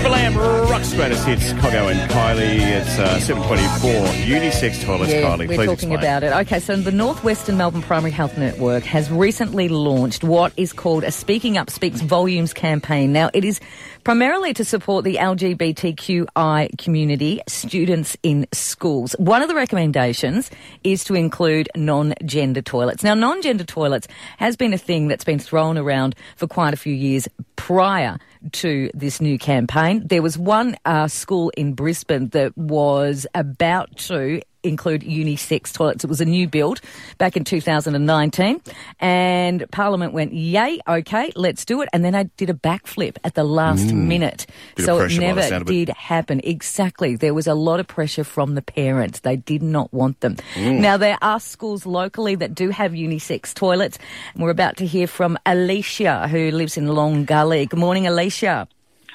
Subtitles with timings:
[0.00, 2.58] Triple M rock hits Coggo and Kylie.
[2.60, 3.90] It's uh, 724.
[4.24, 5.40] Unisex toilets, Yeah, Kylie.
[5.40, 5.98] we're Please talking explain.
[5.98, 6.32] about it.
[6.32, 11.10] Okay, so the Northwestern Melbourne Primary Health Network has recently launched what is called a
[11.10, 13.12] Speaking Up Speaks Volumes campaign.
[13.12, 13.60] Now, it is
[14.04, 19.12] primarily to support the LGBTQI community, students in schools.
[19.18, 20.50] One of the recommendations
[20.82, 23.04] is to include non-gender toilets.
[23.04, 24.08] Now, non-gender toilets
[24.38, 28.18] has been a thing that's been thrown around for quite a few years prior
[28.52, 30.06] to this new campaign.
[30.06, 36.04] There was one uh, school in Brisbane that was about to include unisex toilets.
[36.04, 36.80] It was a new build
[37.18, 38.60] back in 2019,
[39.00, 43.34] and Parliament went, "Yay, okay, let's do it." And then I did a backflip at
[43.34, 44.76] the last minute, Mm.
[44.76, 45.72] Bit so it pressure by the never sound it.
[45.72, 46.40] did happen.
[46.44, 49.20] Exactly, there was a lot of pressure from the parents.
[49.20, 50.36] They did not want them.
[50.54, 50.80] Mm.
[50.80, 53.98] Now there are schools locally that do have unisex toilets.
[54.34, 57.66] And we're about to hear from Alicia, who lives in Long Gully.
[57.66, 58.68] Good morning, Alicia.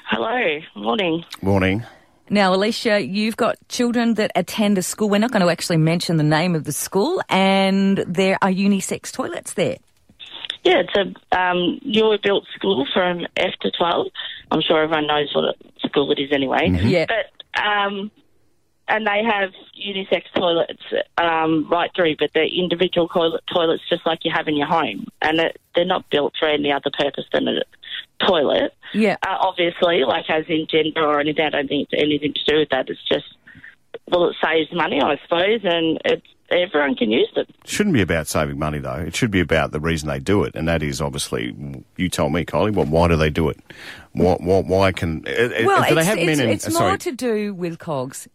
[0.08, 1.24] Hello, morning.
[1.42, 1.82] Morning.
[2.28, 5.08] Now, Alicia, you've got children that attend a school.
[5.08, 9.12] We're not going to actually mention the name of the school, and there are unisex
[9.12, 9.76] toilets there.
[10.64, 14.08] Yeah, it's a um, newly built school from F to 12.
[14.50, 16.68] I'm sure everyone knows what a school it is anyway.
[16.68, 17.06] Yeah.
[17.06, 18.10] But, um,
[18.88, 19.50] and they have
[19.80, 20.82] unisex toilets
[21.18, 25.06] um, right through, but they're individual toilet, toilets just like you have in your home.
[25.22, 27.60] And it, they're not built for any other purpose than a
[28.26, 28.72] toilet.
[28.94, 29.16] Yeah.
[29.26, 32.58] Uh, obviously, like as in gender or anything, I don't think it's anything to do
[32.60, 32.88] with that.
[32.88, 33.26] It's just,
[34.08, 37.46] well, it saves money, I suppose, and it's, everyone can use them.
[37.48, 38.94] It shouldn't be about saving money, though.
[38.94, 41.56] It should be about the reason they do it, and that is obviously,
[41.96, 43.58] you tell me, Kylie, well, why do they do it?
[44.12, 45.26] Why, why, why can...
[45.26, 46.50] uh, Well, do they it's, have it's, men in...
[46.50, 48.28] it's uh, more to do with COGS.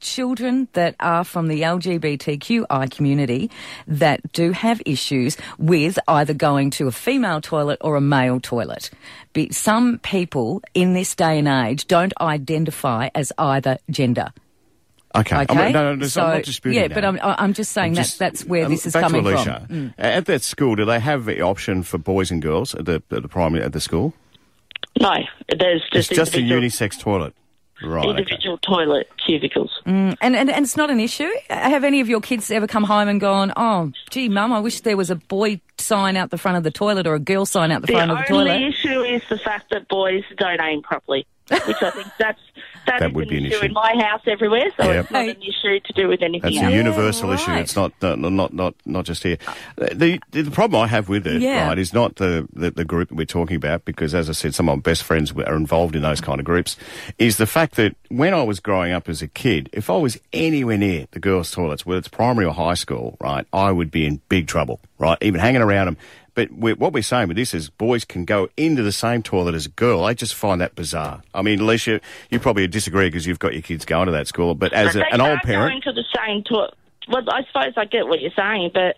[0.00, 3.50] Children that are from the LGBTQI community
[3.86, 8.90] that do have issues with either going to a female toilet or a male toilet.
[9.32, 14.32] Be, some people in this day and age don't identify as either gender.
[15.14, 15.36] Okay.
[15.36, 16.94] Okay, I'm, no, no, no, so I'm not disputing yeah, that.
[16.94, 19.30] but I'm I'm just saying that Just, that's where um, this is back coming to
[19.30, 19.64] Alicia.
[19.66, 19.76] from.
[19.76, 19.94] Mm.
[19.98, 23.22] At that school, do they have the option for boys and girls at the, at
[23.22, 24.12] the primary at the school?
[25.00, 25.14] No,
[25.48, 27.34] there's just It's just just a individual, unisex toilet.
[27.82, 28.04] Right.
[28.06, 28.18] okay.
[28.18, 29.70] individual toilet cubicles.
[29.86, 31.30] Mm, and, and and it's not an issue.
[31.48, 34.80] Have any of your kids ever come home and gone, "Oh, gee, mum, I wish
[34.80, 37.70] there was a boy sign out the front of the toilet or a girl sign
[37.70, 38.44] out the The front of the toilet?
[38.44, 38.74] The only toilet"?
[38.74, 42.40] issue is the fact that boys don't aim properly, which I think that's
[42.90, 43.66] that, That is would an be an issue issue.
[43.66, 44.70] in my house everywhere.
[44.76, 45.00] So Yeah.
[45.00, 46.72] it's not an issue to do with anything That's else.
[46.72, 47.38] a universal right.
[47.40, 47.52] issue.
[47.52, 49.38] It's not, uh, not not not just here.
[49.76, 51.68] The, the the problem I have with it, Yeah.
[51.68, 54.54] right, is not the, the the group that we're talking about because, as I said,
[54.54, 56.76] some of my best friends are involved in those kind of groups.
[57.18, 60.18] Is the fact that when I was growing up as a kid, if I was
[60.32, 64.06] anywhere near the girls' toilets, whether it's primary or high school, right, I would be
[64.06, 65.96] in big trouble, right, even hanging around them.
[66.38, 69.56] But we what we're saying with this is boys can go into the same toilet
[69.56, 70.04] as a girl.
[70.04, 71.20] I just find that bizarre.
[71.34, 72.00] I mean, Alicia,
[72.30, 74.54] you probably disagree because you've got your kids going to that school.
[74.54, 76.74] But as But a, an old can't go parent, into the same toilet.
[77.08, 78.94] Well, I suppose I get what you're saying, but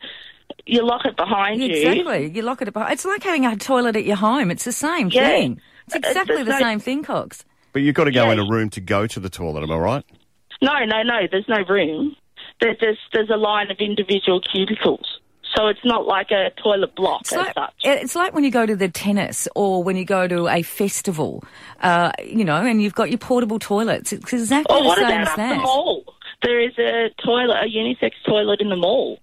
[0.66, 1.70] you lock it behind you.
[1.70, 2.30] Exactly.
[2.30, 2.92] You lock it behind.
[2.92, 4.50] It's like having a toilet at your home.
[4.50, 5.26] It's the same Yeah.
[5.26, 5.62] thing.
[5.86, 7.46] It's Uh, exactly there's the no- same thing, Cogs.
[7.72, 8.32] But you've got to go Yeah.
[8.32, 10.04] in a room to go to the toilet, am I right?
[10.60, 11.20] No, no, no.
[11.30, 12.16] There's no room.
[12.60, 15.19] There's there's a line of individual cubicles,
[15.56, 17.74] so it's not like a toilet block It's as like, such.
[17.84, 21.42] it's like when you go to the tennis or when you go to a festival,
[21.80, 24.12] uh, you know, and you've got your portable toilets.
[24.12, 26.04] It's exactly Or the what same about as up the mall?
[26.42, 29.18] There is a toilet, a unisex toilet in the mall.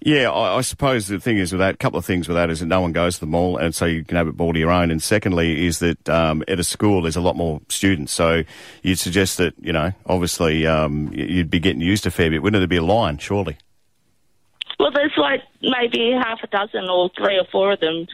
[0.00, 2.50] Yeah, I, I suppose the thing is with that, a couple of things with that
[2.50, 4.52] is that no one goes to the mall, and so you can have it all
[4.52, 4.90] to your own.
[4.90, 8.42] And secondly, is that um, at a school there's a lot more students, so
[8.82, 12.42] you'd suggest that you know, obviously, um, you'd be getting used a fair bit.
[12.42, 13.56] Wouldn't there be a line, surely?
[14.82, 18.08] Well, there's like maybe half a dozen or three or four of them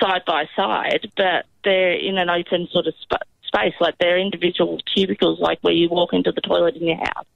[0.00, 3.74] side by side, but they're in an open sort of sp- space.
[3.80, 7.26] Like they're individual cubicles, like where you walk into the toilet in your house.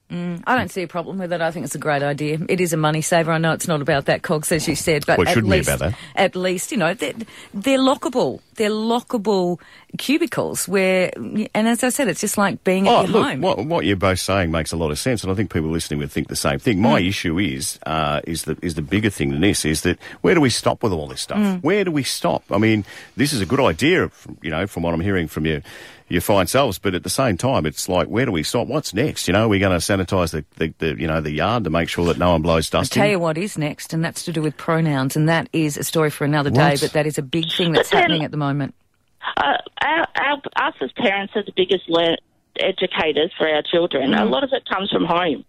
[0.44, 1.40] I don't see a problem with it.
[1.40, 2.38] I think it's a great idea.
[2.46, 3.32] It is a money saver.
[3.32, 5.50] I know it's not about that, Cogs, as you said, but Well, it at shouldn't
[5.50, 5.98] be least, about that.
[6.14, 7.14] at least, you know, they're,
[7.54, 8.40] they're lockable.
[8.56, 9.58] They're lockable
[9.96, 13.40] cubicles where, and as I said, it's just like being at Oh, your look, home.
[13.40, 15.98] what, what you're both saying makes a lot of sense, and I think people listening
[16.00, 16.80] would think the same thing.
[16.82, 20.34] My issue is, uh, is the is the bigger thing than this is that where
[20.34, 21.38] do we stop with all this stuff?
[21.38, 21.54] Hmm.
[21.66, 22.44] Where do we stop?
[22.50, 22.84] I mean,
[23.16, 25.62] this is a good idea, from, you know, from what I'm hearing from you,
[26.12, 28.68] your fine selves, but at the same time, it's like, where do we stop?
[28.68, 29.26] What's next?
[29.26, 31.88] You know, we're going to sanitise the, the, the, you know, the yard to make
[31.88, 32.92] sure that no one blows dust.
[32.92, 33.12] I'll tell in.
[33.12, 36.10] you what is next, and that's to do with pronouns, and that is a story
[36.10, 38.74] for another day, but that is a big thing that's then- happening at the moment.
[39.36, 40.36] Uh, our, our,
[40.68, 42.16] us as parents are the biggest le-
[42.58, 44.14] educators for our children.
[44.14, 45.44] A lot of it comes from home.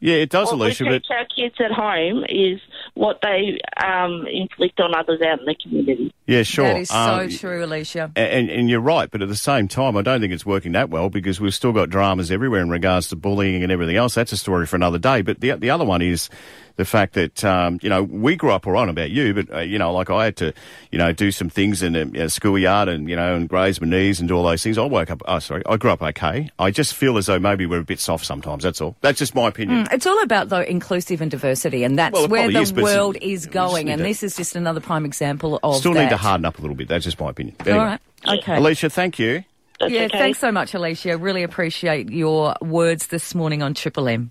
[0.00, 0.84] Yeah, it does, what Alicia.
[0.84, 2.60] we But teach our kids at home is
[2.94, 6.12] what they um, inflict on others out in the community.
[6.26, 6.66] Yeah, sure.
[6.66, 8.10] That is so Um, true, Alicia.
[8.16, 10.90] And, and you're right, but at the same time, I don't think it's working that
[10.90, 14.14] well because we've still got dramas everywhere in regards to bullying and everything else.
[14.14, 15.22] That's a story for another day.
[15.22, 16.30] But the the other one is
[16.76, 19.60] the fact that um, you know we grew up all right about you, but uh,
[19.60, 20.52] you know, like I had to,
[20.90, 23.86] you know, do some things in a, uh, schoolyard and you know, and graze my
[23.86, 24.76] knees and do all those things.
[24.76, 25.22] I woke up.
[25.26, 26.50] Oh, sorry, I grew up okay.
[26.58, 28.64] I just feel as though maybe we're a bit soft sometimes.
[28.64, 28.96] That's all.
[29.02, 29.86] That's just my opinion.
[29.92, 33.46] It's all about though inclusive and diversity, and that's Well, where the is, world is
[33.46, 33.88] going.
[33.90, 36.13] And to- this is just another prime example of Still that.
[36.14, 36.88] Need to harden up a little bit.
[36.88, 37.56] That's just my opinion.
[37.60, 37.84] All Anyway.
[37.84, 38.00] right.
[38.40, 38.56] Okay.
[38.56, 39.44] Alicia, thank you.
[39.80, 40.18] That's yeah, okay.
[40.18, 41.18] thanks so much, Alicia.
[41.18, 44.30] Really appreciate your words this morning on Triple M.